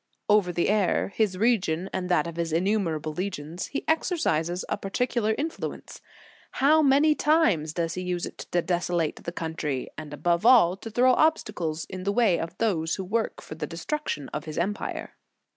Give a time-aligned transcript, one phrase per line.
[0.27, 4.75] Over the air, his region and that of his in numerable legions, he exercises a
[4.75, 6.01] particular influence.
[6.53, 10.89] How many times does he use it to desolate the country, and above all, to
[10.89, 15.17] throw obstacles in the way of those who work for the destruction of his empire